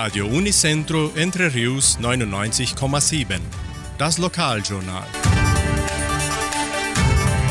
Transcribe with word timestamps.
Radio 0.00 0.26
Unicentro 0.28 1.10
Entre 1.16 1.52
Rius 1.52 1.98
99,7. 1.98 3.40
Das 3.98 4.18
Lokaljournal. 4.18 5.08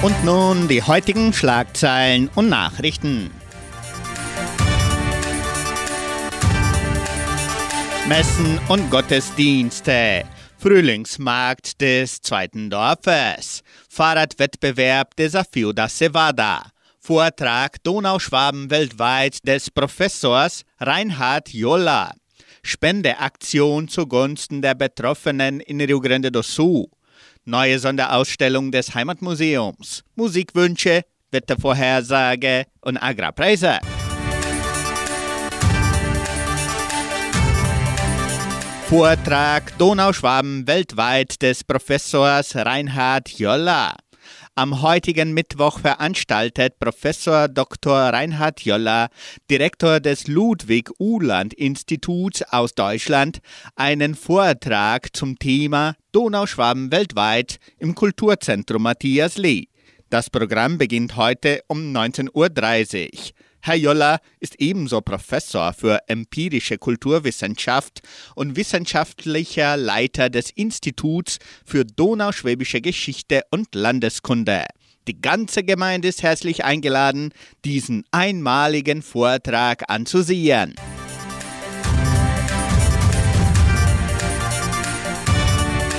Und 0.02 0.24
nun 0.24 0.70
die 0.70 0.82
heutigen 0.82 1.34
Schlagzeilen 1.34 2.30
und 2.36 2.48
Nachrichten. 2.48 3.32
Messen 8.08 8.58
und 8.70 8.90
Gottesdienste. 8.92 10.24
Frühlingsmarkt 10.58 11.82
des 11.82 12.22
zweiten 12.22 12.70
Dorfes. 12.70 13.62
Fahrradwettbewerb 13.90 15.18
Desafio 15.18 15.74
da 15.74 15.90
Cevada. 15.90 16.72
Vortrag 17.02 17.84
Donauschwaben 17.84 18.70
weltweit 18.70 19.46
des 19.46 19.70
Professors 19.70 20.64
Reinhard 20.80 21.50
Jolla. 21.54 22.14
Spendeaktion 22.68 23.88
zugunsten 23.88 24.62
der 24.62 24.76
Betroffenen 24.76 25.62
in 25.62 25.80
Rio 25.80 26.02
Grande 26.02 26.32
do 26.32 26.42
Sul. 26.42 26.88
Neue 27.46 27.80
Sonderausstellung 27.80 28.72
des 28.74 28.94
Heimatmuseums. 28.94 30.04
Musikwünsche, 30.16 31.04
Wettervorhersage 31.32 32.66
und 32.82 32.98
Agrarpreise. 32.98 33.80
Vortrag 38.90 39.78
Donauschwaben 39.78 40.68
weltweit 40.68 41.42
des 41.42 41.64
Professors 41.64 42.54
Reinhard 42.54 43.30
Jolla. 43.30 43.96
Am 44.58 44.82
heutigen 44.82 45.36
Mittwoch 45.36 45.78
veranstaltet 45.82 46.80
Professor 46.80 47.48
Dr. 47.48 47.96
Reinhard 47.96 48.62
Joller, 48.62 49.10
Direktor 49.52 50.00
des 50.00 50.26
Ludwig 50.26 50.90
Uhland 51.00 51.54
Instituts 51.54 52.42
aus 52.42 52.74
Deutschland, 52.74 53.38
einen 53.76 54.16
Vortrag 54.16 55.16
zum 55.16 55.38
Thema 55.38 55.94
Donauschwaben 56.12 56.92
weltweit 56.92 57.60
im 57.78 57.94
Kulturzentrum 57.94 58.82
Matthias 58.82 59.38
Lee. 59.38 59.68
Das 60.10 60.32
Programm 60.32 60.80
beginnt 60.80 61.18
heute 61.18 61.62
um 61.68 61.96
19.30 61.96 62.34
Uhr. 62.34 63.14
Herr 63.68 63.76
Joller 63.76 64.22
ist 64.40 64.62
ebenso 64.62 65.02
Professor 65.02 65.74
für 65.74 66.00
empirische 66.08 66.78
Kulturwissenschaft 66.78 68.00
und 68.34 68.56
wissenschaftlicher 68.56 69.76
Leiter 69.76 70.30
des 70.30 70.52
Instituts 70.52 71.38
für 71.66 71.84
Donauschwäbische 71.84 72.80
Geschichte 72.80 73.42
und 73.52 73.76
Landeskunde. 73.76 74.64
Die 75.10 75.20
ganze 75.20 75.66
Gemeinde 75.66 76.08
ist 76.08 76.24
herzlich 76.24 76.64
eingeladen, 76.64 77.34
diesen 77.66 78.06
einmaligen 78.12 79.02
Vortrag 79.02 79.90
anzusehen. 79.90 80.74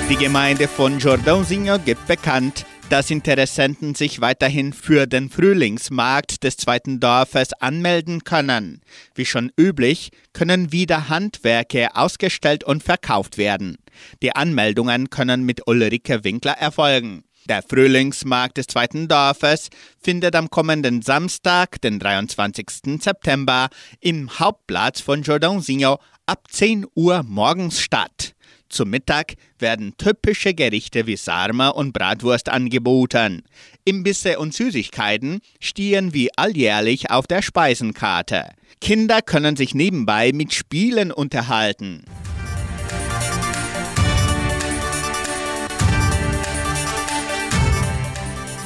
Die 0.08 0.16
Gemeinde 0.16 0.68
von 0.68 0.98
Jordãozinho 0.98 1.78
gibt 1.80 2.06
bekannt, 2.06 2.64
dass 2.90 3.10
Interessenten 3.10 3.94
sich 3.94 4.22
weiterhin 4.22 4.72
für 4.72 5.06
den 5.06 5.28
Frühlingsmarkt 5.28 6.42
des 6.42 6.56
zweiten 6.56 7.00
Dorfes 7.00 7.52
anmelden 7.52 8.24
können. 8.24 8.80
Wie 9.14 9.26
schon 9.26 9.52
üblich, 9.58 10.10
können 10.32 10.72
wieder 10.72 11.10
Handwerke 11.10 11.94
ausgestellt 11.94 12.64
und 12.64 12.82
verkauft 12.82 13.36
werden. 13.36 13.76
Die 14.22 14.34
Anmeldungen 14.34 15.10
können 15.10 15.44
mit 15.44 15.66
Ulrike 15.66 16.24
Winkler 16.24 16.52
erfolgen. 16.52 17.24
Der 17.46 17.62
Frühlingsmarkt 17.62 18.56
des 18.56 18.68
zweiten 18.68 19.06
Dorfes 19.06 19.68
findet 20.00 20.34
am 20.34 20.48
kommenden 20.48 21.02
Samstag, 21.02 21.80
den 21.82 21.98
23. 21.98 23.00
September, 23.00 23.68
im 24.00 24.38
Hauptplatz 24.38 25.00
von 25.00 25.22
Jordãozinho 25.22 25.98
ab 26.24 26.44
10 26.50 26.86
Uhr 26.94 27.22
morgens 27.22 27.80
statt. 27.80 28.34
Zum 28.68 28.90
Mittag 28.90 29.34
werden 29.58 29.94
typische 29.96 30.54
Gerichte 30.54 31.06
wie 31.06 31.16
Sarma 31.16 31.68
und 31.68 31.92
Bratwurst 31.92 32.48
angeboten. 32.48 33.42
Imbisse 33.84 34.38
und 34.38 34.54
Süßigkeiten 34.54 35.40
stehen 35.58 36.12
wie 36.12 36.30
alljährlich 36.36 37.10
auf 37.10 37.26
der 37.26 37.42
Speisenkarte. 37.42 38.50
Kinder 38.80 39.22
können 39.22 39.56
sich 39.56 39.74
nebenbei 39.74 40.32
mit 40.32 40.52
Spielen 40.52 41.10
unterhalten. 41.10 42.04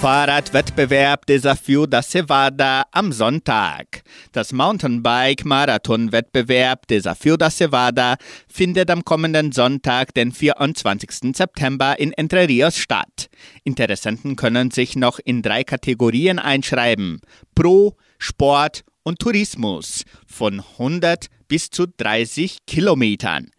Fahrradwettbewerb 0.02 1.26
Desafio 1.26 1.86
da 1.86 2.02
Cevada 2.02 2.82
am 2.90 3.12
Sonntag. 3.12 4.02
Das 4.32 4.52
Mountainbike-Marathon-Wettbewerb 4.52 6.88
Desafio 6.88 7.36
da 7.36 7.50
Cevada 7.50 8.16
findet 8.48 8.90
am 8.90 9.04
kommenden 9.04 9.52
Sonntag, 9.52 10.12
den 10.12 10.32
24. 10.32 11.36
September 11.36 12.00
in 12.00 12.12
Entre 12.14 12.48
Rios 12.48 12.78
statt. 12.78 13.30
Interessenten 13.62 14.34
können 14.34 14.72
sich 14.72 14.96
noch 14.96 15.20
in 15.24 15.40
drei 15.40 15.62
Kategorien 15.62 16.40
einschreiben. 16.40 17.20
Pro, 17.54 17.96
Sport 18.18 18.82
und 19.04 19.20
Tourismus 19.20 20.02
von 20.26 20.64
100 20.78 21.28
bis 21.46 21.70
zu 21.70 21.86
30 21.86 22.66
Kilometern. 22.66 23.52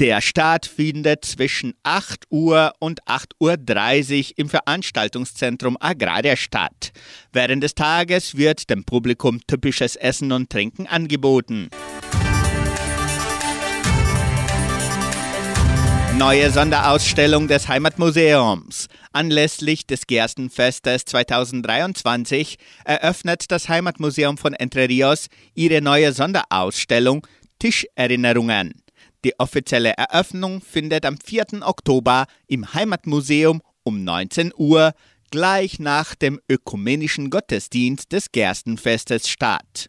Der 0.00 0.20
Start 0.20 0.66
findet 0.66 1.24
zwischen 1.24 1.74
8 1.82 2.26
Uhr 2.30 2.72
und 2.78 3.02
8.30 3.06 4.28
Uhr 4.30 4.32
im 4.36 4.48
Veranstaltungszentrum 4.48 5.76
Agraria 5.80 6.36
statt. 6.36 6.92
Während 7.32 7.64
des 7.64 7.74
Tages 7.74 8.36
wird 8.36 8.70
dem 8.70 8.84
Publikum 8.84 9.40
typisches 9.48 9.96
Essen 9.96 10.30
und 10.30 10.50
Trinken 10.50 10.86
angeboten. 10.86 11.68
Neue 16.16 16.52
Sonderausstellung 16.52 17.48
des 17.48 17.66
Heimatmuseums. 17.66 18.86
Anlässlich 19.12 19.84
des 19.84 20.06
Gerstenfestes 20.06 21.06
2023 21.06 22.56
eröffnet 22.84 23.50
das 23.50 23.68
Heimatmuseum 23.68 24.38
von 24.38 24.54
Entre 24.54 24.88
Rios 24.88 25.26
ihre 25.56 25.82
neue 25.82 26.12
Sonderausstellung 26.12 27.26
Tischerinnerungen. 27.58 28.74
Die 29.24 29.38
offizielle 29.38 29.94
Eröffnung 29.96 30.60
findet 30.60 31.04
am 31.04 31.18
4. 31.18 31.62
Oktober 31.62 32.26
im 32.46 32.72
Heimatmuseum 32.72 33.60
um 33.82 34.04
19 34.04 34.52
Uhr 34.56 34.92
gleich 35.32 35.80
nach 35.80 36.14
dem 36.14 36.38
ökumenischen 36.48 37.28
Gottesdienst 37.28 38.12
des 38.12 38.30
Gerstenfestes 38.30 39.28
statt. 39.28 39.88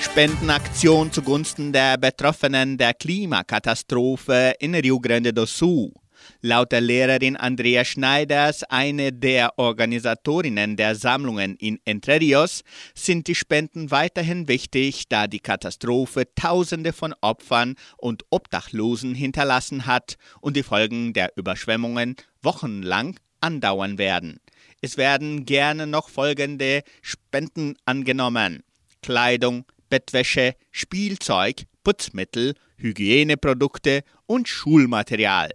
Spendenaktion 0.00 1.12
zugunsten 1.12 1.72
der 1.72 1.98
Betroffenen 1.98 2.78
der 2.78 2.94
Klimakatastrophe 2.94 4.54
in 4.60 4.74
Rio 4.74 4.98
Grande 4.98 5.32
do 5.32 5.44
Sul. 5.44 5.92
Laut 6.40 6.72
der 6.72 6.80
Lehrerin 6.80 7.36
Andrea 7.36 7.84
Schneiders, 7.84 8.62
eine 8.64 9.12
der 9.12 9.58
Organisatorinnen 9.58 10.76
der 10.76 10.94
Sammlungen 10.94 11.56
in 11.56 11.78
Entre 11.84 12.20
Rios, 12.20 12.62
sind 12.94 13.26
die 13.26 13.34
Spenden 13.34 13.90
weiterhin 13.90 14.48
wichtig, 14.48 15.08
da 15.08 15.26
die 15.26 15.40
Katastrophe 15.40 16.26
Tausende 16.34 16.92
von 16.92 17.14
Opfern 17.20 17.74
und 17.96 18.24
Obdachlosen 18.30 19.14
hinterlassen 19.14 19.86
hat 19.86 20.16
und 20.40 20.56
die 20.56 20.62
Folgen 20.62 21.12
der 21.12 21.32
Überschwemmungen 21.36 22.16
wochenlang 22.42 23.18
andauern 23.40 23.98
werden. 23.98 24.40
Es 24.80 24.96
werden 24.96 25.44
gerne 25.44 25.86
noch 25.86 26.08
folgende 26.08 26.82
Spenden 27.02 27.76
angenommen. 27.84 28.62
Kleidung, 29.02 29.64
Bettwäsche, 29.90 30.54
Spielzeug, 30.70 31.64
Putzmittel, 31.84 32.54
Hygieneprodukte 32.76 34.02
und 34.26 34.48
Schulmaterial. 34.48 35.50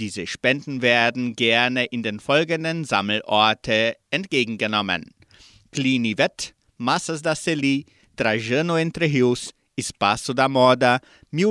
Diese 0.00 0.26
Spenden 0.26 0.80
werden 0.80 1.36
gerne 1.36 1.84
in 1.84 2.02
den 2.02 2.20
folgenden 2.20 2.84
Sammelorte 2.86 3.96
entgegengenommen. 4.10 5.12
Clinivet, 5.72 6.54
Massas 6.78 7.20
da 7.20 7.34
Celi, 7.34 7.84
Trajano 8.16 8.78
Entre 8.78 9.04
Rios, 9.04 9.50
Espaço 9.78 10.32
da 10.32 10.48
Moda, 10.48 11.00
Mil 11.30 11.50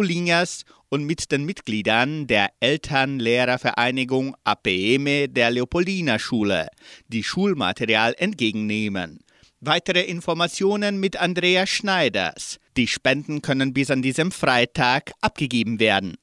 und 0.89 1.03
mit 1.03 1.31
den 1.31 1.45
Mitgliedern 1.45 2.25
der 2.25 2.49
Elternlehrervereinigung 2.59 4.35
APM 4.43 5.31
der 5.31 5.51
Leopoldina 5.51 6.17
Schule, 6.17 6.69
die 7.07 7.23
Schulmaterial 7.23 8.15
entgegennehmen. 8.17 9.19
Weitere 9.59 10.01
Informationen 10.01 10.99
mit 10.99 11.17
Andrea 11.17 11.67
Schneiders. 11.67 12.57
Die 12.75 12.87
Spenden 12.87 13.43
können 13.43 13.73
bis 13.73 13.91
an 13.91 14.01
diesem 14.01 14.31
Freitag 14.31 15.11
abgegeben 15.21 15.79
werden. 15.79 16.17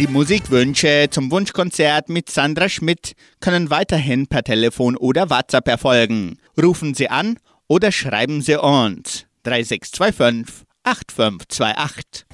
Die 0.00 0.06
Musikwünsche 0.06 1.08
zum 1.10 1.30
Wunschkonzert 1.30 2.08
mit 2.08 2.30
Sandra 2.30 2.70
Schmidt 2.70 3.12
können 3.38 3.68
weiterhin 3.68 4.26
per 4.28 4.42
Telefon 4.42 4.96
oder 4.96 5.28
WhatsApp 5.28 5.68
erfolgen. 5.68 6.38
Rufen 6.56 6.94
Sie 6.94 7.10
an 7.10 7.38
oder 7.68 7.92
schreiben 7.92 8.40
Sie 8.40 8.56
uns 8.56 9.26
3625 9.42 10.64
8528. 10.84 12.24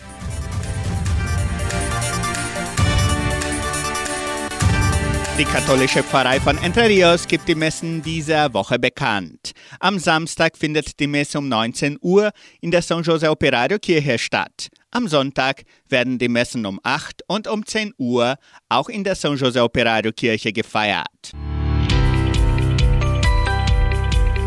Die 5.37 5.45
katholische 5.45 6.05
Pfarrei 6.05 6.39
von 6.39 6.59
Entre 6.59 6.89
Rios 6.89 7.27
gibt 7.27 7.49
die 7.49 7.57
Messen 7.57 8.01
dieser 8.01 8.55
Woche 8.55 8.79
bekannt. 8.79 9.51
Am 9.81 9.99
Samstag 9.99 10.57
findet 10.57 11.01
die 11.01 11.09
Messe 11.09 11.39
um 11.39 11.49
19 11.49 11.99
Uhr 12.01 12.31
in 12.61 12.71
der 12.71 12.83
San 12.83 13.03
Jose 13.03 13.29
Operario 13.29 13.81
Kirche 13.81 14.19
statt. 14.21 14.69
Am 14.97 15.09
Sonntag 15.09 15.65
werden 15.91 16.17
die 16.17 16.31
Messen 16.31 16.65
um 16.65 16.81
8 16.83 17.21
und 17.27 17.49
um 17.49 17.67
10 17.67 17.93
Uhr 17.99 18.37
auch 18.71 18.89
in 18.89 19.05
der 19.05 19.15
San 19.15 19.37
Jose 19.37 19.63
Operario 19.63 20.11
Kirche 20.11 20.55
gefeiert. 20.55 21.33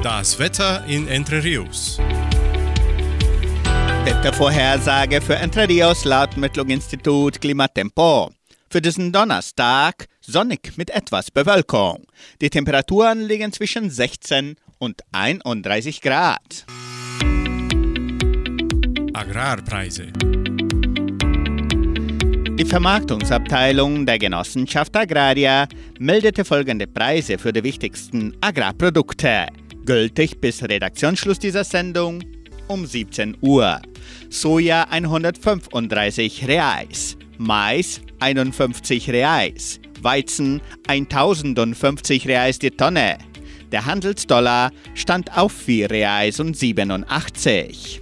Das 0.01 0.39
Wetter 0.39 0.83
in 0.87 1.07
Entre 1.07 1.43
Rios. 1.43 1.99
Wettervorhersage 4.05 5.21
für 5.21 5.35
Entre 5.35 5.69
Rios 5.69 6.03
laut 6.03 6.35
Metlog-Institut 6.35 7.39
Klimatempo. 7.39 8.31
Für 8.71 8.81
diesen 8.81 9.11
Donnerstag 9.11 10.07
sonnig 10.19 10.75
mit 10.77 10.89
etwas 10.89 11.29
Bewölkung. 11.29 12.07
Die 12.41 12.49
Temperaturen 12.49 13.21
liegen 13.21 13.53
zwischen 13.53 13.91
16 13.91 14.55
und 14.79 15.01
31 15.11 16.01
Grad. 16.01 16.65
Agrarpreise. 19.13 20.11
Die 22.59 22.65
Vermarktungsabteilung 22.65 24.05
der 24.05 24.19
Genossenschaft 24.19 24.93
Agraria 24.93 25.65
meldete 25.97 26.43
folgende 26.43 26.87
Preise 26.87 27.37
für 27.37 27.53
die 27.53 27.63
wichtigsten 27.63 28.35
Agrarprodukte, 28.41 29.47
gültig 29.85 30.41
bis 30.41 30.61
Redaktionsschluss 30.61 31.39
dieser 31.39 31.63
Sendung 31.63 32.21
um 32.67 32.85
17 32.85 33.37
Uhr. 33.39 33.81
Soja 34.29 34.83
135 34.89 36.49
Reais, 36.49 37.17
Mais 37.37 38.01
51 38.19 39.09
Reais, 39.09 39.79
Weizen 40.01 40.59
1050 40.85 42.27
Reais 42.27 42.59
die 42.59 42.71
Tonne. 42.71 43.19
Der 43.71 43.85
Handelsdollar 43.85 44.71
stand 44.95 45.37
auf 45.37 45.53
4 45.53 45.89
Reais 45.89 46.41
und 46.41 46.57
87. 46.57 48.01